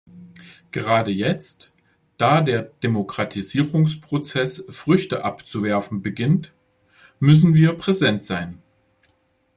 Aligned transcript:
Gerade 0.71 1.11
jetzt, 1.11 1.75
da 2.17 2.41
der 2.41 2.63
Demokratisierungsprozess 2.81 4.65
Früchte 4.69 5.23
abzuwerfen 5.23 6.01
beginnt, 6.01 6.55
müssen 7.19 7.53
wir 7.53 7.73
präsent 7.73 8.23
sein. 8.23 8.63